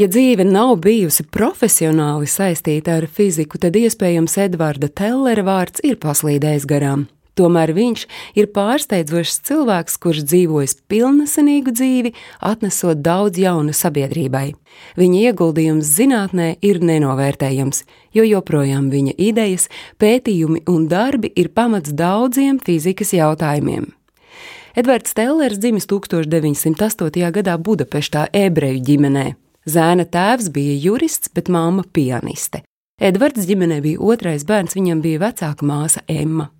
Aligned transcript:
Ja 0.00 0.06
dzīve 0.08 0.46
nav 0.48 0.78
bijusi 0.80 1.26
profesionāli 1.28 2.24
saistīta 2.24 2.94
ar 2.96 3.04
fiziku, 3.04 3.58
tad 3.60 3.74
iespējams 3.76 4.38
Edvarda 4.40 4.88
Tellera 4.88 5.42
vārds 5.44 5.82
ir 5.84 5.98
paslīdējis 6.00 6.64
garām. 6.70 7.02
Tomēr 7.36 7.74
viņš 7.76 8.06
ir 8.40 8.48
pārsteidzošs 8.54 9.42
cilvēks, 9.50 9.98
kurš 10.00 10.22
dzīvojis 10.30 10.74
pilnesenīgu 10.88 11.74
dzīvi, 11.76 12.14
atnesot 12.40 13.02
daudz 13.04 13.42
jaunu 13.42 13.74
sabiedrībai. 13.76 14.54
Viņa 14.96 15.20
ieguldījums 15.26 15.92
zinātnē 15.98 16.48
ir 16.64 16.80
nenovērtējams, 16.80 17.84
jo 18.16 18.24
joprojām 18.24 18.88
viņa 18.94 19.18
idejas, 19.20 19.68
pētījumi 20.00 20.64
un 20.64 20.88
darbi 20.88 21.28
ir 21.36 21.52
pamats 21.52 21.92
daudziem 21.92 22.56
fizikas 22.64 23.12
jautājumiem. 23.18 23.92
Edvards 24.80 25.12
Tellers 25.12 25.60
dzimis 25.60 25.84
1908. 25.92 27.30
gadā 27.36 27.60
Budapeštā 27.60 28.30
ebreju 28.46 28.80
ģimenē. 28.88 29.28
Zēna 29.68 30.06
tēvs 30.08 30.48
bija 30.54 30.76
jurists, 30.80 31.28
bet 31.34 31.50
māma 31.52 31.84
pianiste. 31.84 32.62
Edvards 33.00 33.46
ģimenē 33.48 33.80
bija 33.84 34.00
otrais 34.00 34.44
bērns, 34.48 34.76
viņam 34.76 35.00
bija 35.04 35.20
vecāka 35.20 35.64
māsa 35.64 36.02
Emma. 36.08 36.50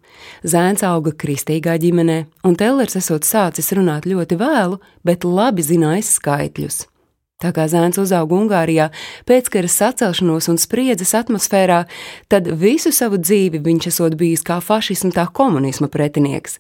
Zēns 0.45 0.85
auga 0.85 1.13
kristīgā 1.17 1.77
ģimenē, 1.81 2.25
un 2.45 2.57
Tellers 2.61 2.97
esot 3.01 3.29
sācis 3.29 3.73
runāt 3.77 4.09
ļoti 4.09 4.39
vēlu, 4.41 4.81
bet 5.05 5.25
labi 5.25 5.65
zinājis 5.65 6.15
skaitļus. 6.19 6.81
Tā 7.41 7.55
kā 7.57 7.65
zēns 7.73 7.97
uzauga 8.01 8.37
Ungārijā 8.37 8.91
pēckara 9.29 9.69
sacelšanos 9.69 10.51
un 10.53 10.59
spriedzes 10.61 11.15
atmosfērā, 11.17 11.87
tad 12.29 12.51
visu 12.61 12.93
savu 12.93 13.17
dzīvi 13.21 13.63
viņš 13.65 13.89
esot 13.93 14.17
bijis 14.21 14.45
kā 14.45 14.59
fašisma 14.61 15.15
tā 15.17 15.25
komunisma 15.33 15.89
pretinieks. 15.89 16.59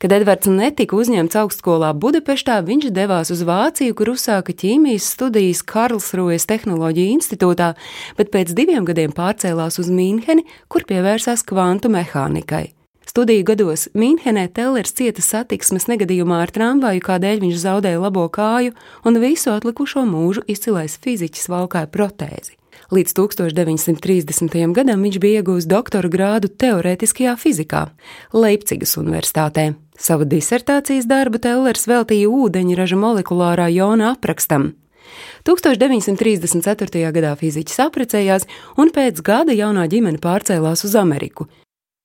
Kad 0.00 0.16
Edvards 0.16 0.50
netika 0.50 0.96
uzņemts 0.96 1.38
augstskolā 1.42 1.92
Budapeštā, 2.00 2.58
viņš 2.66 2.90
devās 2.96 3.32
uz 3.34 3.44
Vāciju, 3.46 3.96
kur 3.98 4.14
uzsāka 4.14 4.56
ķīmijas 4.56 5.12
studijas 5.14 5.62
Karlsruhes 5.66 6.48
Tehnoloģiju 6.50 7.16
institūtā, 7.18 7.74
bet 8.18 8.34
pēc 8.34 8.56
diviem 8.56 8.88
gadiem 8.88 9.14
pārcēlās 9.16 9.80
uz 9.82 9.92
Mīnheni, 9.92 10.46
kur 10.72 10.88
pievērsās 10.88 11.46
kvantu 11.46 11.92
mehānikai. 11.92 12.79
Studiju 13.10 13.42
gados 13.42 13.88
Mīnhenē 13.98 14.44
Tellers 14.54 14.92
cieta 14.94 15.22
satiksmes 15.24 15.88
negadījumā 15.90 16.44
ar 16.44 16.50
tramvaju, 16.54 17.00
kādēļ 17.02 17.40
viņš 17.42 17.56
zaudēja 17.58 17.98
labo 17.98 18.28
kāju, 18.30 18.70
un 19.02 19.16
visu 19.18 19.50
atlikušo 19.50 20.04
mūžu 20.06 20.44
izcilais 20.46 20.94
fiziķis 21.02 21.48
valkāja 21.50 21.88
protēzi. 21.90 22.54
Līdz 22.94 23.16
1930. 23.18 24.54
gadam 24.76 25.02
viņš 25.02 25.18
bija 25.24 25.40
iegūmis 25.40 25.66
doktora 25.66 26.06
grādu 26.12 26.52
teorētiskajā 26.54 27.32
fizikā 27.40 27.88
Leipcigas 28.30 28.94
Universitātē. 29.00 29.72
Savu 29.98 30.28
disertācijas 30.30 31.08
darbu 31.10 31.40
Tellers 31.42 31.88
veltīja 31.90 32.28
ūdeņraža 32.30 32.98
molekulārā 33.00 33.66
jona 33.74 34.12
aprakstam. 34.12 34.76
1934. 35.50 37.10
gadā 37.10 37.34
fiziķis 37.42 37.82
apprecējās, 37.88 38.46
un 38.78 38.94
pēc 38.94 39.18
gada 39.26 39.56
jaunā 39.56 39.88
ģimene 39.90 40.22
pārcēlās 40.22 40.86
uz 40.86 40.94
Ameriku. 40.94 41.48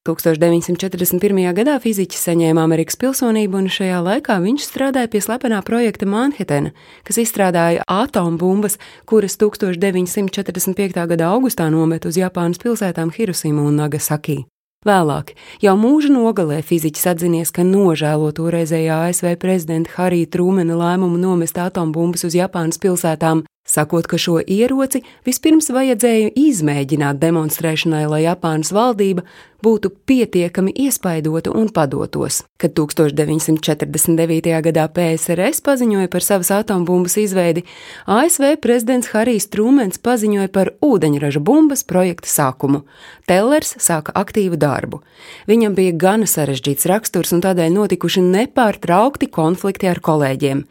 1941. 0.06 1.42
gadā 1.58 1.80
fiziķis 1.82 2.28
saņēma 2.28 2.62
Amerikas 2.68 3.00
pilsonību, 3.02 3.64
un 3.64 3.70
šajā 3.74 4.04
laikā 4.06 4.38
viņš 4.44 4.68
strādāja 4.68 5.10
pie 5.10 5.22
slepenā 5.26 5.64
projekta 5.66 6.06
Manhetena, 6.06 6.76
kas 7.08 7.18
izstrādāja 7.24 7.82
atombumbas, 7.90 8.78
kuras 9.10 9.40
1945. 9.42 11.08
gada 11.10 11.32
augustā 11.34 11.72
nomet 11.74 12.06
uz 12.06 12.20
Japānas 12.22 12.62
pilsētām 12.62 13.10
Hirosimu 13.18 13.66
un 13.66 13.82
Nagasaki. 13.82 14.44
Vēlāk, 14.86 15.32
jau 15.66 15.74
mūža 15.82 16.12
nogalē 16.14 16.60
fiziķis 16.62 17.08
atzinies, 17.10 17.50
ka 17.50 17.66
nožēlo 17.66 18.30
toreizējā 18.38 19.00
ASV 19.08 19.32
prezidenta 19.42 19.96
Harija 19.96 20.30
Trūmena 20.30 20.78
lēmumu 20.78 21.18
nomest 21.18 21.58
atombumbas 21.58 22.28
uz 22.28 22.38
Japānas 22.38 22.78
pilsētām, 22.84 23.42
sakot, 23.66 24.06
ka 24.06 24.20
šo 24.22 24.38
ieroci 24.46 25.02
vispirms 25.26 25.72
vajadzēja 25.74 26.36
izmēģināt 26.38 27.18
demonstrēšanai, 27.18 28.06
lai 28.12 28.22
Japānas 28.28 28.70
valdība 28.78 29.26
būtu 29.66 29.92
pietiekami 30.08 30.74
iespaidota 30.86 31.54
un 31.58 31.72
padotos. 31.74 32.44
Kad 32.62 32.76
1949. 32.78 34.54
gadā 34.68 34.86
PSRS 34.96 35.64
paziņoja 35.66 36.12
par 36.14 36.26
savas 36.26 36.52
atombumbas 36.54 37.18
izveidi, 37.22 37.66
ASV 38.06 38.56
prezidents 38.64 39.10
Harijs 39.14 39.50
Trūmens 39.52 40.02
paziņoja 40.06 40.52
par 40.56 40.74
ūdeņraža 40.86 41.42
bumbas 41.44 41.84
projekta 41.88 42.30
sākumu. 42.32 42.84
Tellers 43.30 43.76
sāka 43.82 44.14
aktīvu 44.16 44.60
darbu. 44.62 45.02
Viņam 45.50 45.78
bija 45.78 45.96
gana 46.06 46.30
sarežģīts 46.30 46.88
raksturs 46.92 47.34
un 47.36 47.42
tādēļ 47.46 47.74
notikuši 47.74 48.24
nepārtraukti 48.30 49.32
konflikti 49.34 49.90
ar 49.90 50.04
kolēģiem. 50.06 50.66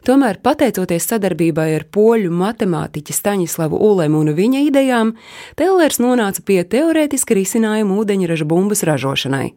Tomēr, 0.00 0.38
pateicoties 0.40 1.04
sadarbībai 1.10 1.66
ar 1.76 1.84
poļu 1.92 2.30
matemātiķi 2.32 3.12
Staņislavu 3.12 3.76
Ulemu 3.84 4.22
un 4.24 4.32
viņa 4.36 4.62
idejām, 4.70 5.12
Tellers 5.60 6.00
nonāca 6.00 6.40
pie 6.46 6.62
teorētiska 6.64 7.36
risinājuma 7.36 7.98
ūdeņraža 8.00 8.39
bumbas 8.48 8.84
ražošanai. 8.86 9.50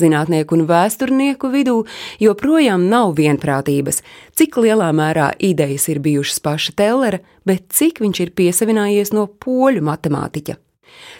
Zinātnieku 0.00 0.56
un 0.56 0.64
vēsturnieku 0.64 1.50
vidū 1.52 1.82
joprojām 2.22 2.86
nav 2.88 3.12
vienprātības, 3.18 4.00
cik 4.32 4.56
lielā 4.64 4.88
mērā 4.96 5.34
idejas 5.36 5.84
ir 5.92 6.00
bijušas 6.00 6.40
paša 6.40 6.72
Tellera, 6.80 7.20
bet 7.44 7.68
cik 7.76 8.00
viņš 8.00 8.20
ir 8.24 8.32
piesavinājies 8.38 9.12
no 9.12 9.26
poļu 9.28 9.84
matemātiķa. 9.84 10.56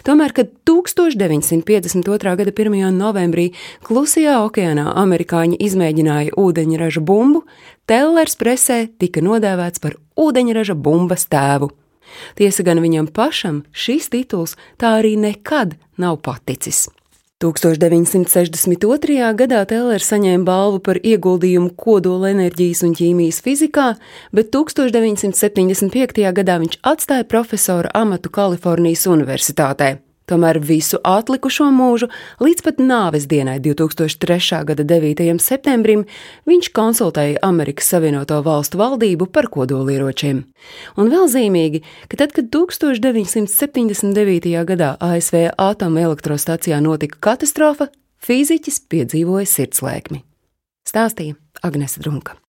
Tomēr, 0.06 0.32
kad 0.32 0.48
1952. 0.68 2.32
gada 2.36 2.52
1. 2.52 2.78
novembrī 2.96 3.50
Klusajā 3.84 4.38
okeānā 4.46 4.88
amerikāņi 5.04 5.60
izmēģināja 5.68 6.32
ūdeņraža 6.40 7.04
bumbu, 7.04 7.44
Tellers 7.88 8.38
presē 8.40 8.86
tika 8.98 9.20
nodēvēts 9.24 9.84
par 9.84 9.98
ūdeņraža 10.16 10.76
bumbas 10.80 11.28
tēvu. 11.32 11.70
Tiesa 12.40 12.64
gan 12.66 12.80
viņam 12.84 13.12
pašam 13.12 13.62
šis 13.72 14.10
tituls 14.12 14.56
tā 14.80 14.98
arī 15.00 15.14
nekad 15.20 15.76
nav 16.00 16.20
paticis. 16.24 16.88
1962. 17.42 19.32
gadā 19.40 19.64
Tellers 19.66 20.06
saņēma 20.12 20.46
balvu 20.46 20.78
par 20.86 21.00
ieguldījumu 21.02 21.72
kodolenerģijas 21.74 22.84
un 22.86 22.94
ķīmijas 22.98 23.42
fizikā, 23.42 23.88
bet 24.30 24.52
1975. 24.54 26.22
gadā 26.38 26.60
viņš 26.62 26.78
atstāja 26.94 27.26
profesora 27.26 27.90
amatu 28.04 28.30
Kalifornijas 28.30 29.08
Universitātē. 29.10 30.11
Tomēr 30.30 30.60
visu 30.62 31.00
atlikušo 31.02 31.66
mūžu, 31.74 32.06
līdz 32.42 32.62
pat 32.66 32.76
nāves 32.82 33.24
dienai 33.30 33.58
2003. 33.62 34.64
gada 34.68 34.84
9. 34.86 35.38
septembrim, 35.42 36.04
viņš 36.48 36.66
konsultēja 36.76 37.40
Amerikas 37.42 37.90
Savienoto 37.90 38.42
Valstu 38.46 38.78
valdību 38.80 39.24
par 39.34 39.46
kodolieročiem. 39.52 40.36
Un 40.96 41.04
vēl 41.12 41.26
zīmīgi, 41.32 41.78
ka 42.08 42.14
tad, 42.22 42.30
kad 42.36 42.44
1979. 42.54 44.66
gadā 44.68 44.90
ASV 45.02 45.36
atomelektrostacijā 45.58 46.78
notika 46.84 47.16
katastrofa, 47.30 47.86
fiziķis 48.22 48.76
piedzīvoja 48.92 49.46
sirdslēkmi. 49.56 50.18
Stāstīja 50.88 51.34
Agnese 51.62 52.00
Drunka. 52.02 52.41